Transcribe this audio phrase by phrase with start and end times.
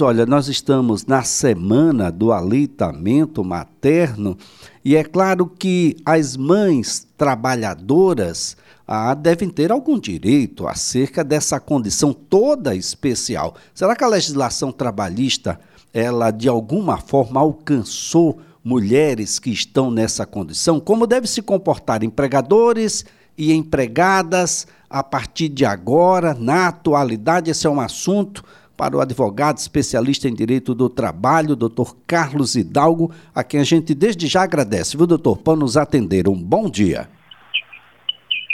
[0.00, 4.38] Olha, nós estamos na semana do aleitamento materno
[4.84, 8.56] e é claro que as mães trabalhadoras
[8.86, 13.56] ah, devem ter algum direito acerca dessa condição toda especial.
[13.74, 15.58] Será que a legislação trabalhista,
[15.92, 20.78] ela de alguma forma alcançou mulheres que estão nessa condição?
[20.78, 23.04] Como devem se comportar empregadores
[23.36, 27.50] e empregadas a partir de agora, na atualidade?
[27.50, 28.44] Esse é um assunto
[28.78, 33.92] para o advogado especialista em direito do trabalho, doutor Carlos Hidalgo, a quem a gente
[33.92, 36.28] desde já agradece, viu, doutor, por nos atender.
[36.28, 37.08] Um bom dia.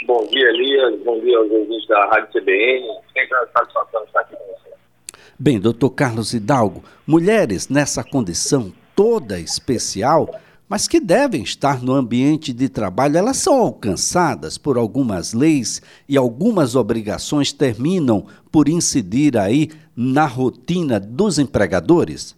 [0.07, 0.99] Bom dia, Elias.
[1.03, 2.87] Bom dia aos ouvintes da Rádio CBN.
[3.13, 4.75] Sempre uma satisfação estar aqui com você.
[5.37, 10.27] Bem, doutor Carlos Hidalgo, mulheres nessa condição toda especial
[10.69, 16.17] mas que devem estar no ambiente de trabalho, elas são alcançadas por algumas leis e
[16.17, 22.35] algumas obrigações terminam por incidir aí na rotina dos empregadores?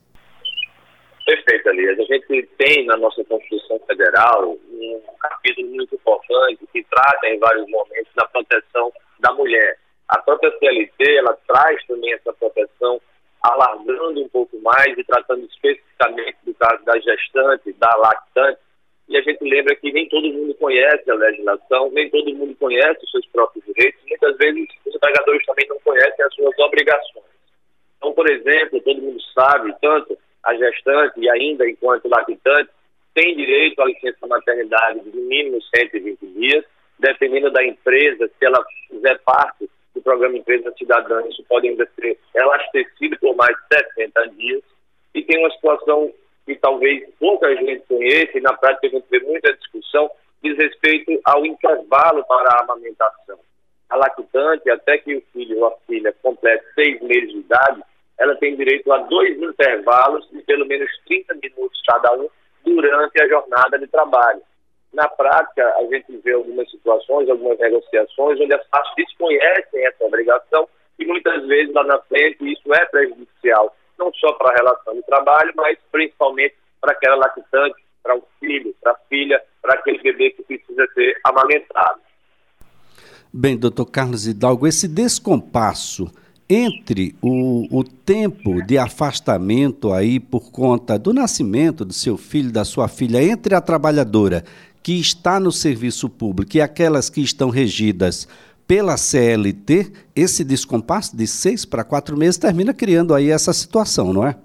[1.25, 1.99] Perfeito, Elias.
[1.99, 7.69] A gente tem na nossa Constituição Federal um capítulo muito importante que trata em vários
[7.69, 9.77] momentos da proteção da mulher.
[10.09, 13.01] A própria CLT, ela traz também essa proteção
[13.41, 18.59] alargando um pouco mais e tratando especificamente caso da gestante, da lactante.
[19.07, 23.03] E a gente lembra que nem todo mundo conhece a legislação, nem todo mundo conhece
[23.03, 27.25] os seus próprios direitos, muitas vezes os empregadores também não conhecem as suas obrigações.
[27.97, 32.69] Então, por exemplo, todo mundo sabe, tanto a gestante e ainda enquanto lactante,
[33.13, 36.63] tem direito à licença maternidade de mínimo 120 dias,
[36.99, 42.17] dependendo da empresa, se ela fizer parte do programa Empresa Cidadã, isso pode ainda ser
[42.35, 44.63] elastecido por mais de 60 dias.
[45.15, 46.13] E tem uma situação
[46.47, 50.09] que talvez pouca gente conheça, e na prática a gente vê muita discussão,
[50.41, 53.37] diz respeito ao intervalo para a amamentação.
[53.89, 57.81] A lactante, até que o filho ou a filha complete seis meses de idade,
[58.17, 62.29] ela tem direito a dois intervalos de pelo menos 30 minutos cada um
[62.63, 64.41] durante a jornada de trabalho.
[64.93, 70.67] Na prática, a gente vê algumas situações, algumas negociações, onde as partes desconhecem essa obrigação
[70.97, 75.01] e muitas vezes lá na frente isso é prejudicial, não só para a relação de
[75.03, 80.31] trabalho, mas principalmente para aquela lactante, para o filho, para a filha, para aquele bebê
[80.31, 81.99] que precisa ser amamentado.
[83.33, 86.09] Bem, doutor Carlos Hidalgo, esse descompasso
[86.49, 92.63] entre o, o tempo de afastamento aí por conta do nascimento do seu filho, da
[92.63, 94.45] sua filha, entre a trabalhadora
[94.81, 98.27] que está no serviço público e aquelas que estão regidas
[98.67, 104.27] pela CLT, esse descompasso de seis para quatro meses termina criando aí essa situação, não
[104.27, 104.35] é?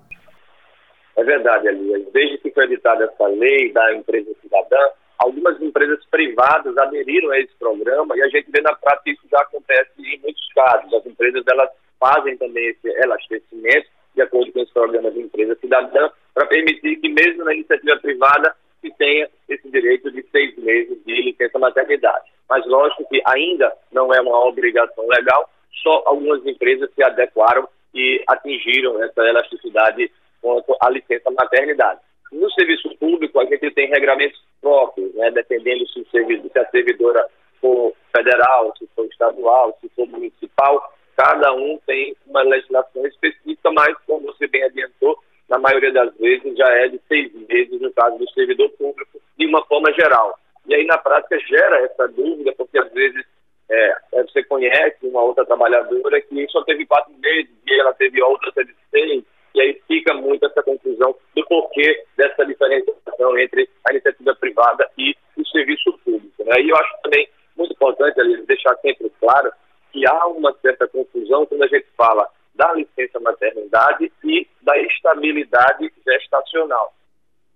[1.16, 2.06] É verdade, Elias.
[2.12, 4.78] Desde que foi editada essa lei da empresa cidadã,
[5.18, 9.38] algumas empresas privadas aderiram a esse programa e a gente vê na prática isso já
[9.38, 10.92] acontece em muitos casos.
[10.94, 16.10] As empresas elas fazem também esse elastecimento de acordo com esse programa de empresa cidadã
[16.34, 21.22] para permitir que mesmo na iniciativa privada se tenha esse direito de seis meses de
[21.22, 22.21] licença maternidade.
[22.52, 25.48] Mas lógico que ainda não é uma obrigação legal,
[25.82, 32.00] só algumas empresas se adequaram e atingiram essa elasticidade quanto à licença maternidade.
[32.30, 37.26] No serviço público, a gente tem regramentos próprios, né, dependendo se, se a servidora
[37.58, 43.96] for federal, se for estadual, se for municipal, cada um tem uma legislação específica, mas,
[44.06, 45.18] como você bem adiantou,
[45.48, 49.46] na maioria das vezes já é de seis meses no caso do servidor público, de
[49.46, 50.38] uma forma geral.
[50.72, 53.22] E aí, na prática, gera essa dúvida, porque às vezes
[53.70, 58.22] é, é você conhece uma outra trabalhadora que só teve quatro meses e ela teve
[58.22, 59.22] outra teve seis,
[59.54, 65.14] e aí fica muito essa confusão do porquê dessa diferenciação entre a iniciativa privada e
[65.36, 66.42] o serviço público.
[66.42, 66.62] Né?
[66.62, 69.52] E eu acho também muito importante ali, deixar sempre claro
[69.92, 75.92] que há uma certa confusão quando a gente fala da licença maternidade e da estabilidade
[76.02, 76.94] gestacional.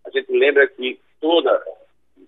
[0.05, 1.63] A gente lembra que toda,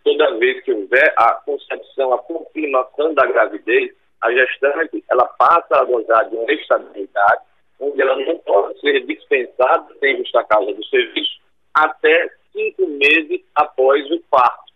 [0.05, 3.93] toda vez que houver a concepção, a confirmação da gravidez,
[4.23, 7.43] a gestante ela passa a gozar de uma estabilidade
[7.81, 11.39] onde ela não pode ser dispensada sem justa causa do serviço
[11.75, 14.73] até cinco meses após o parto.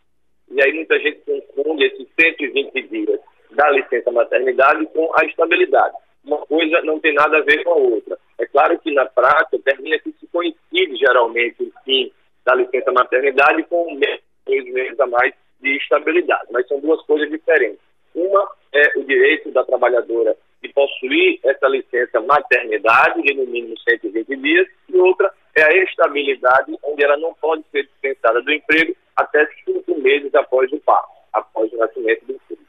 [0.50, 3.20] E aí muita gente confunde esses 120 dias
[3.50, 7.76] da licença maternidade com a estabilidade uma coisa não tem nada a ver com a
[7.76, 8.18] outra.
[8.38, 12.12] É claro que na prática termina que se coincide geralmente o fim
[12.44, 17.00] da licença maternidade com um mês, dois meses a mais de estabilidade, mas são duas
[17.02, 17.78] coisas diferentes.
[18.14, 24.36] Uma é o direito da trabalhadora de possuir essa licença maternidade de no mínimo 120
[24.36, 29.46] dias, e outra é a estabilidade, onde ela não pode ser dispensada do emprego até
[29.64, 32.60] cinco meses após o parto, após o nascimento do filho.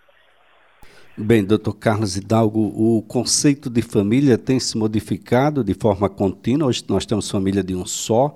[1.16, 6.68] Bem, doutor Carlos Hidalgo, o conceito de família tem se modificado de forma contínua.
[6.68, 8.36] Hoje nós temos família de um só,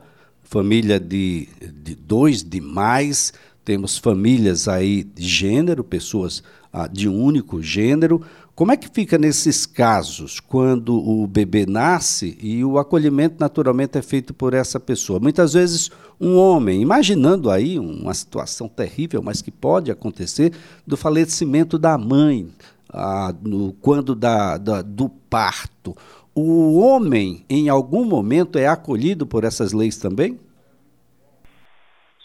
[0.49, 1.47] família de,
[1.83, 3.33] de dois, de mais,
[3.65, 6.41] temos famílias aí de gênero, pessoas
[6.71, 8.21] ah, de um único gênero.
[8.55, 14.01] Como é que fica nesses casos, quando o bebê nasce e o acolhimento naturalmente é
[14.01, 15.19] feito por essa pessoa?
[15.19, 20.53] Muitas vezes um homem, imaginando aí uma situação terrível, mas que pode acontecer,
[20.87, 22.49] do falecimento da mãe,
[22.89, 25.95] ah, no, quando da, da, do parto.
[26.39, 30.37] O homem, em algum momento, é acolhido por essas leis também?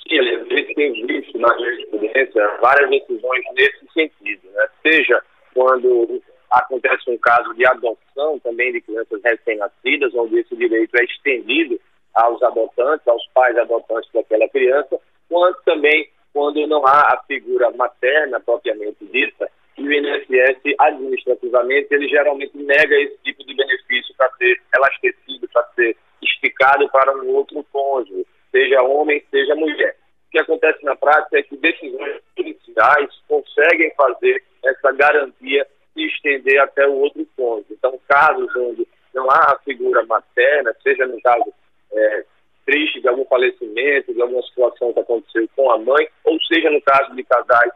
[0.06, 0.20] Sim,
[0.50, 4.68] gente tem visto na jurisprudência várias decisões nesse sentido, né?
[4.82, 5.18] seja
[5.54, 6.20] quando
[6.50, 11.80] acontece um caso de adoção também de crianças recém-nascidas, onde esse direito é estendido
[12.12, 18.38] aos adotantes, aos pais adotantes daquela criança, quanto também quando não há a figura materna
[18.40, 19.48] propriamente dita,
[19.82, 25.64] e o INSS administrativamente ele geralmente nega esse tipo de benefício para ser elastecido, para
[25.75, 29.96] ser esticado para um outro cônjuge, seja homem, seja mulher.
[30.29, 36.61] O que acontece na prática é que decisões judiciais conseguem fazer essa garantia se estender
[36.61, 37.73] até o outro cônjuge.
[37.73, 41.52] Então, casos onde não há a figura materna, seja no caso
[41.93, 42.25] é,
[42.64, 46.81] triste de algum falecimento, de alguma situação que aconteceu com a mãe, ou seja no
[46.81, 47.73] caso de casais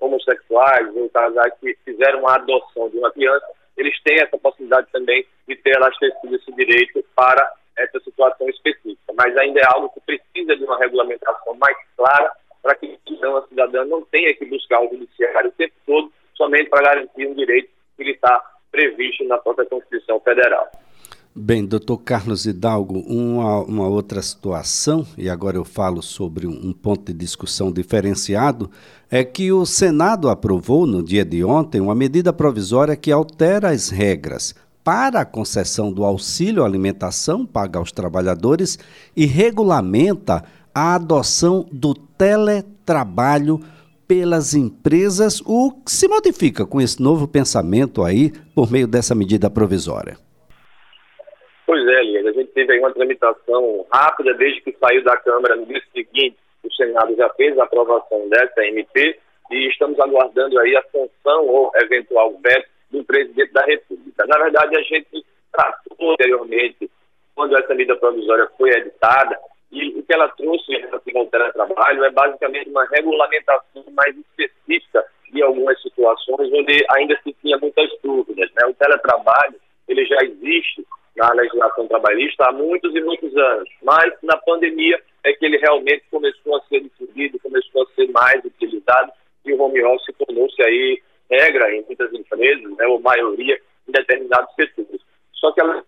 [0.00, 3.46] homossexuais ou casais que fizeram uma adoção de uma criança,
[3.76, 9.12] eles têm essa possibilidade também de ter elastecido esse direito para essa situação específica.
[9.14, 12.32] Mas ainda é algo que precisa de uma regulamentação mais clara
[12.62, 16.12] para que o cidadão, a cidadã não tenha que buscar o judiciário o tempo todo
[16.34, 20.70] somente para garantir um direito que está previsto na própria Constituição Federal.
[21.38, 27.12] Bem, doutor Carlos Hidalgo, uma, uma, outra situação, e agora eu falo sobre um, ponto
[27.12, 28.70] de discussão diferenciado,
[29.10, 33.90] é que o Senado aprovou no dia de ontem uma medida provisória que altera as
[33.90, 38.78] regras para a concessão do auxílio alimentação paga aos trabalhadores
[39.14, 40.42] e regulamenta
[40.74, 43.60] a adoção do teletrabalho
[44.08, 49.50] pelas empresas, o que se modifica com esse novo pensamento aí por meio dessa medida
[49.50, 50.24] provisória.
[51.66, 55.56] Pois é, Elias, a gente teve aí uma tramitação rápida desde que saiu da Câmara
[55.56, 56.36] no dia seguinte.
[56.62, 59.18] O Senado já fez a aprovação dessa MP
[59.50, 64.26] e estamos aguardando aí a sanção ou eventual veto do presidente da República.
[64.26, 66.88] Na verdade, a gente tratou anteriormente,
[67.34, 69.36] quando essa medida provisória foi editada,
[69.72, 75.04] e o que ela trouxe em relação ao teletrabalho é basicamente uma regulamentação mais específica
[75.32, 78.48] de algumas situações onde ainda se tinha muitas dúvidas.
[78.54, 78.66] Né?
[78.66, 79.56] O teletrabalho
[79.88, 80.86] ele já existe
[81.16, 86.04] na legislação trabalhista há muitos e muitos anos, mas na pandemia é que ele realmente
[86.10, 89.10] começou a ser difundido, começou a ser mais utilizado
[89.44, 93.58] e o home office tornou-se aí regra em muitas empresas, né, ou maioria
[93.88, 95.00] em determinados setores.
[95.32, 95.82] Só que ela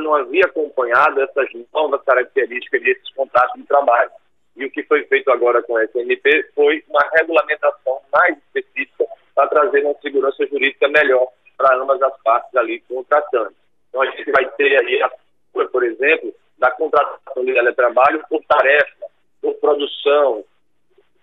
[0.00, 4.10] não havia acompanhado essas novas características desses contratos de trabalho.
[4.56, 9.48] E o que foi feito agora com a SNP foi uma regulamentação mais específica para
[9.48, 13.65] trazer uma segurança jurídica melhor para ambas as partes ali contratantes.
[13.96, 15.10] Então a gente vai ter aí a
[15.72, 19.06] por exemplo, da contratação de teletrabalho por tarefa,
[19.40, 20.44] por produção,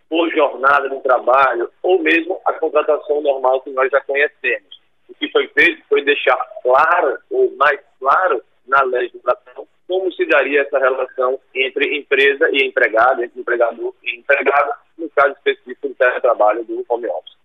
[0.09, 4.81] por jornada de trabalho, ou mesmo a contratação normal que nós já conhecemos.
[5.07, 10.61] O que foi feito foi deixar claro, ou mais claro, na legislação, como se daria
[10.61, 16.63] essa relação entre empresa e empregado, entre empregador e empregado, no caso específico do teletrabalho
[16.63, 17.37] do home office.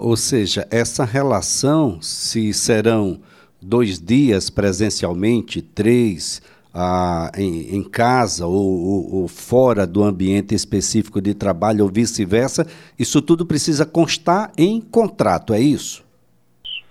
[0.00, 3.22] Ou seja, essa relação, se serão
[3.66, 6.40] dois dias presencialmente, três
[6.72, 12.66] ah, em, em, casa ou, ou, ou, fora do ambiente específico de trabalho ou vice-versa,
[12.98, 16.04] isso tudo precisa constar em contrato, é isso?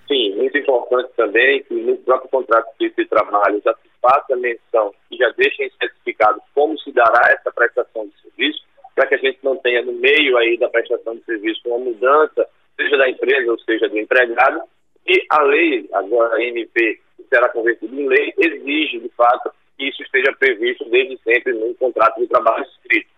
[0.07, 5.17] Sim, muito importante também que no próprio contrato de trabalho já se faça menção e
[5.17, 8.63] já deixe especificado como se dará essa prestação de serviço,
[8.95, 12.47] para que a gente não tenha no meio aí da prestação de serviço uma mudança,
[12.75, 14.61] seja da empresa ou seja do empregado,
[15.07, 19.87] e a lei, agora a MP, que será convertida em lei, exige, de fato, que
[19.87, 23.09] isso esteja previsto desde sempre no contrato de trabalho escrito.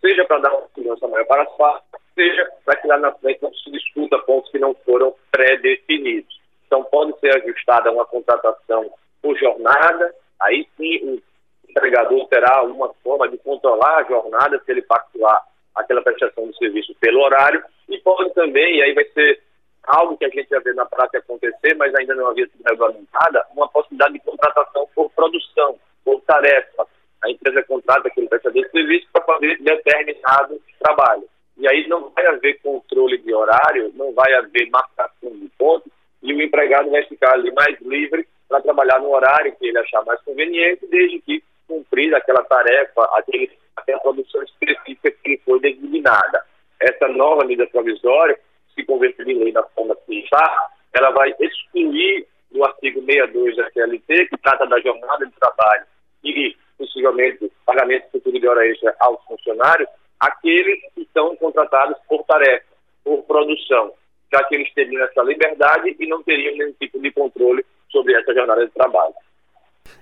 [0.00, 3.42] Seja para dar uma segurança maior para as partes, seja para que lá na frente
[3.42, 6.40] não se discuta pontos que não foram pré-definidos.
[6.66, 8.90] Então, pode ser ajustada uma contratação
[9.22, 11.22] por jornada, aí sim o
[11.70, 15.42] empregador terá uma forma de controlar a jornada se ele pactuar
[15.74, 19.42] aquela prestação de serviço pelo horário, e pode também, e aí vai ser
[19.86, 23.46] algo que a gente já vê na prática acontecer, mas ainda não havia sido regulamentada,
[23.54, 26.86] uma possibilidade de contratação por produção, por tarefa.
[27.22, 31.24] A empresa contrata aquele prestador de serviço para fazer determinado trabalho.
[31.56, 35.90] e aí não vai haver controle de horário, não vai haver marcação de pontos,
[36.22, 40.04] e o empregado vai ficar ali mais livre para trabalhar no horário que ele achar
[40.04, 46.44] mais conveniente, desde que cumprir aquela tarefa, aquele, aquela produção específica que foi designada.
[46.80, 48.38] Essa nova medida provisória,
[48.74, 53.70] se converter em lei da forma que está, ela vai excluir do artigo 62 da
[53.70, 55.84] CLT, que trata da jornada de trabalho
[56.22, 59.88] e, possivelmente, pagamento futuro de hora extra aos funcionários,
[60.20, 62.64] aqueles que estão contratados por tarefa,
[63.02, 63.92] por produção,
[64.32, 68.32] já que eles teriam essa liberdade e não teriam nenhum tipo de controle sobre essa
[68.32, 69.14] jornada de trabalho.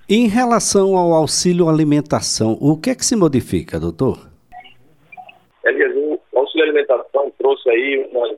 [0.09, 4.31] Em relação ao auxílio alimentação, o que é que se modifica, doutor?
[5.64, 8.29] Elias, o auxílio alimentação trouxe aí uma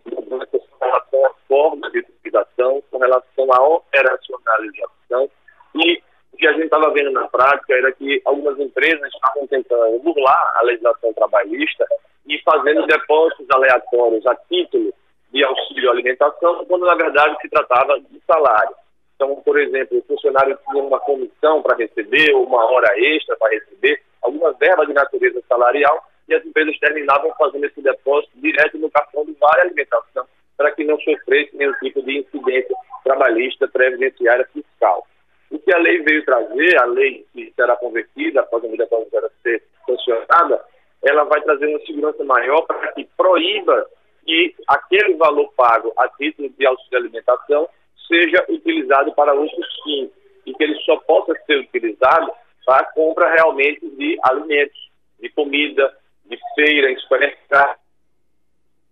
[0.84, 5.30] relação à forma de utilização, com relação à operacionalização
[5.74, 9.98] e o que a gente estava vendo na prática era que algumas empresas estavam tentando
[10.00, 11.86] burlar a legislação trabalhista
[12.26, 14.92] e fazendo depósitos aleatórios a título
[15.32, 18.74] de auxílio alimentação, quando na verdade se tratava de salário.
[19.14, 23.50] Então, por exemplo, o funcionário tinha uma comissão para receber, ou uma hora extra para
[23.50, 28.90] receber, alguma verba de natureza salarial, e as empresas terminavam fazendo esse depósito direto no
[28.90, 35.06] cartão do Vale Alimentação, para que não sofresse nenhum tipo de incidência trabalhista, previdenciária, fiscal.
[35.50, 39.30] O que a lei veio trazer, a lei que será convertida após a medida provisória
[39.42, 40.64] ser sancionada,
[41.02, 43.86] ela vai trazer uma segurança maior para que proíba
[44.24, 47.68] que aquele valor pago a título de auxílio alimentação
[48.08, 50.10] seja utilizado para outros fins
[50.46, 52.32] e que ele só possa ser utilizado
[52.64, 55.94] para a compra realmente de alimentos, de comida,
[56.24, 57.78] de feira, em supermercado,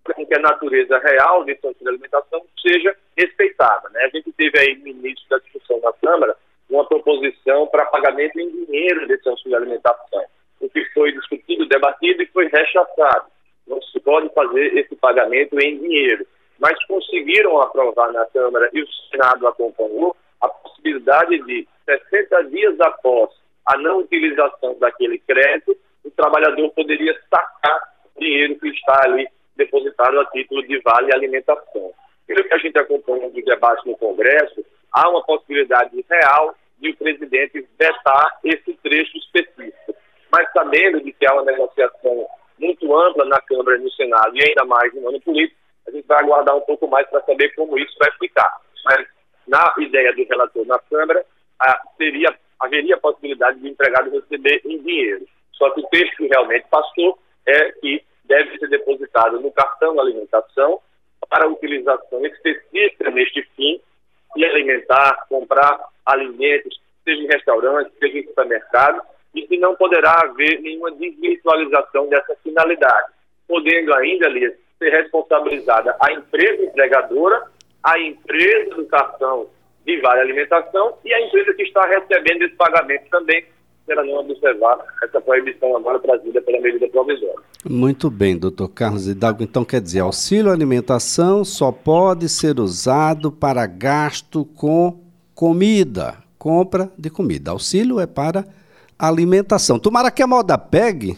[0.04, 3.88] com que a natureza real desse auxílio de alimentação seja respeitada.
[3.90, 4.04] Né?
[4.04, 6.37] A gente teve aí no início da discussão na Câmara
[6.68, 10.25] uma proposição para pagamento em dinheiro desse auxílio de alimentação,
[10.61, 13.26] o que foi discutido, debatido e foi rechaçado.
[13.66, 16.26] Não se pode fazer esse pagamento em dinheiro
[16.62, 23.30] mas conseguiram aprovar na Câmara e o Senado acompanhou a possibilidade de 60 dias após
[23.66, 30.21] a não utilização daquele crédito, o trabalhador poderia sacar o dinheiro que está ali depositado
[30.21, 31.92] a título de vale alimentação.
[32.26, 36.97] Pelo que a gente acompanha do debate no Congresso, há uma possibilidade real de o
[36.97, 39.94] presidente vetar esse trecho específico.
[40.30, 42.26] Mas sabendo de que há uma negociação
[42.59, 46.06] muito ampla na Câmara e no Senado, e ainda mais no ano político, a gente
[46.06, 48.56] vai aguardar um pouco mais para saber como isso vai ficar.
[48.85, 49.06] Mas,
[49.47, 51.25] na ideia do relator na Câmara,
[51.61, 55.26] a, seria, haveria a possibilidade de empregado receber em dinheiro.
[55.52, 60.81] Só que o texto que realmente passou é que deve ser depositado no cartão alimentação
[61.29, 63.81] para utilização específica neste fim
[64.37, 69.02] e alimentar, comprar alimentos, seja em restaurantes, seja em supermercados,
[69.35, 73.12] e que não poderá haver nenhuma desvirtualização dessa finalidade,
[73.49, 77.43] podendo ainda, Lias, ser responsabilizada a empresa empregadora,
[77.83, 79.49] a empresa do cartão
[79.85, 83.45] de vale alimentação e a empresa que está recebendo esse pagamento também
[83.87, 87.43] será não observar essa proibição agora trazida pela medida provisória.
[87.65, 89.43] Muito bem, doutor Carlos Hidalgo.
[89.43, 95.01] Então, quer dizer, auxílio alimentação só pode ser usado para gasto com
[95.35, 97.51] comida, compra de comida.
[97.51, 98.45] Auxílio é para
[98.99, 99.79] alimentação.
[99.79, 101.17] Tomara que a moda pegue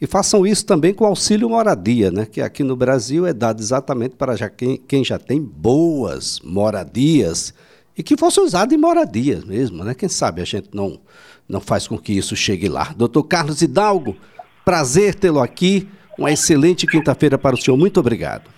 [0.00, 2.26] e façam isso também com auxílio moradia, né?
[2.26, 7.52] que aqui no Brasil é dado exatamente para já quem, quem já tem boas moradias
[7.98, 9.82] e que fosse usado em moradias mesmo.
[9.82, 9.92] Né?
[9.92, 11.00] Quem sabe a gente não,
[11.48, 12.94] não faz com que isso chegue lá.
[12.96, 14.16] Doutor Carlos Hidalgo,
[14.64, 15.88] prazer tê-lo aqui.
[16.16, 17.76] Uma excelente quinta-feira para o senhor.
[17.76, 18.48] Muito obrigado.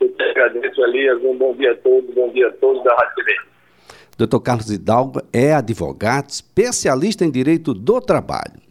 [0.00, 1.20] Eu te agradeço, Elias.
[1.22, 2.14] Um bom dia a todos.
[2.14, 3.34] Bom dia a todos da Rádio TV.
[4.16, 8.62] Doutor Carlos Hidalgo é advogado, especialista em direito do trabalho.